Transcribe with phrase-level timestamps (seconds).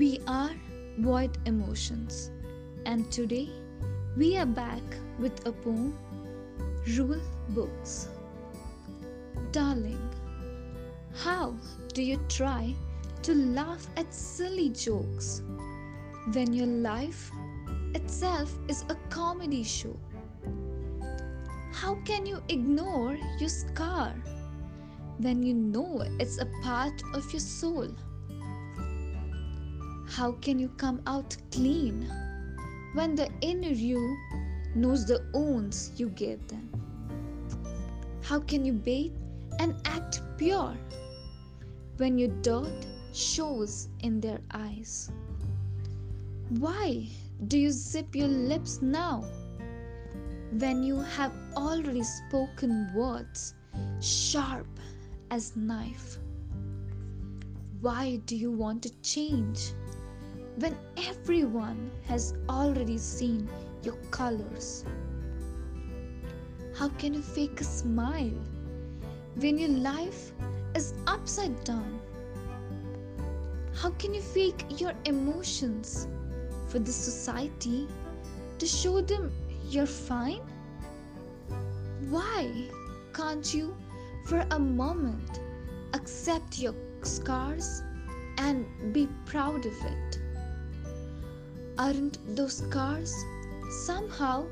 [0.00, 0.52] We are
[0.96, 2.30] Void Emotions,
[2.86, 3.50] and today
[4.16, 4.80] we are back
[5.18, 5.94] with a poem
[6.96, 8.08] Rule Books.
[9.52, 10.00] Darling,
[11.14, 11.54] how
[11.92, 12.74] do you try
[13.24, 15.42] to laugh at silly jokes
[16.32, 17.30] when your life
[17.94, 20.00] itself is a comedy show?
[21.74, 24.14] How can you ignore your scar
[25.18, 27.94] when you know it's a part of your soul?
[30.10, 32.10] How can you come out clean
[32.94, 34.18] when the inner you
[34.74, 36.68] knows the wounds you gave them?
[38.20, 39.14] How can you bathe
[39.60, 40.76] and act pure
[41.98, 45.12] when your dirt shows in their eyes?
[46.58, 47.08] Why
[47.46, 49.22] do you zip your lips now
[50.58, 53.54] when you have already spoken words
[54.00, 54.80] sharp
[55.30, 56.18] as knife?
[57.80, 59.72] Why do you want to change
[60.56, 60.76] when
[61.08, 63.48] everyone has already seen
[63.82, 64.84] your colors?
[66.74, 68.38] How can you fake a smile
[69.36, 70.32] when your life
[70.74, 72.00] is upside down?
[73.74, 76.08] How can you fake your emotions
[76.68, 77.88] for the society
[78.58, 79.32] to show them
[79.68, 80.42] you're fine?
[82.08, 82.68] Why
[83.12, 83.76] can't you,
[84.26, 85.40] for a moment,
[85.94, 87.82] accept your scars
[88.38, 90.19] and be proud of it?
[91.80, 93.14] Aren't those scars
[93.86, 94.44] somehow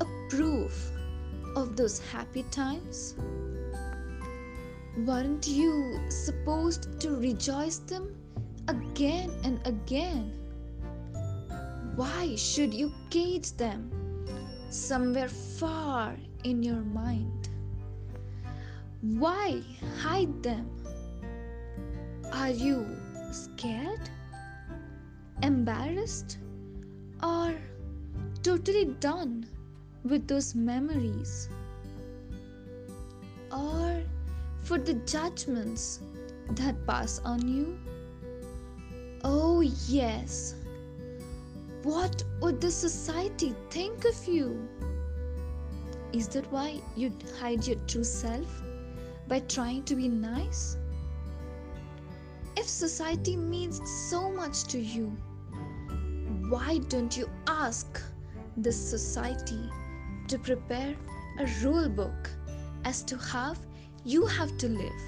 [0.00, 0.90] a proof
[1.56, 3.14] of those happy times?
[4.98, 8.14] Weren't you supposed to rejoice them
[8.68, 10.30] again and again?
[11.96, 13.90] Why should you cage them
[14.68, 17.48] somewhere far in your mind?
[19.00, 19.62] Why
[20.02, 20.68] hide them?
[22.30, 22.86] Are you
[23.32, 24.10] scared?
[25.42, 26.43] Embarrassed?
[27.24, 27.54] Or
[28.42, 29.46] totally done
[30.04, 31.48] with those memories?
[33.50, 34.02] Or
[34.60, 36.00] for the judgments
[36.50, 37.78] that pass on you?
[39.24, 40.54] Oh, yes.
[41.82, 44.68] What would the society think of you?
[46.12, 47.10] Is that why you
[47.40, 48.62] hide your true self
[49.28, 50.76] by trying to be nice?
[52.54, 53.80] If society means
[54.10, 55.16] so much to you,
[56.54, 58.00] why don't you ask
[58.56, 59.68] this society
[60.28, 60.94] to prepare
[61.40, 62.30] a rule book
[62.84, 63.56] as to how
[64.04, 65.02] you have to live?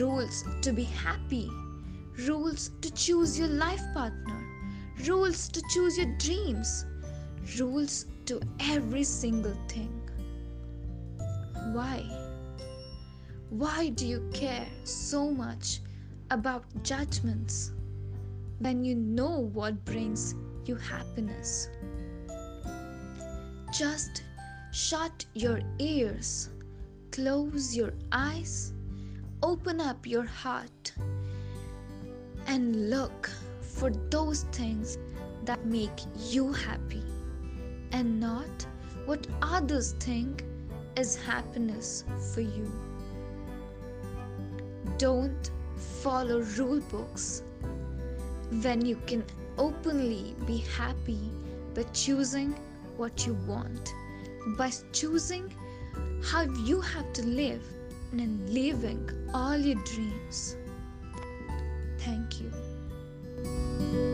[0.00, 1.50] Rules to be happy,
[2.26, 4.40] rules to choose your life partner,
[5.06, 6.86] rules to choose your dreams,
[7.58, 10.00] rules to every single thing.
[11.74, 11.98] Why?
[13.50, 15.80] Why do you care so much
[16.30, 17.72] about judgments
[18.60, 20.34] when you know what brings
[20.66, 21.70] you happiness?
[23.72, 24.22] Just
[24.70, 26.50] shut your ears,
[27.10, 28.74] close your eyes,
[29.42, 30.92] open up your heart,
[32.46, 33.30] and look
[33.62, 34.98] for those things
[35.44, 37.02] that make you happy
[37.92, 38.66] and not
[39.06, 40.44] what others think
[40.96, 42.04] is happiness
[42.34, 42.70] for you.
[44.98, 45.50] Don't
[46.02, 47.42] follow rule books
[48.50, 49.24] when you can
[49.58, 51.30] openly be happy
[51.74, 52.54] by choosing
[52.96, 53.94] what you want,
[54.58, 55.52] by choosing
[56.22, 57.62] how you have to live
[58.12, 60.56] and living all your dreams.
[61.98, 64.09] Thank you.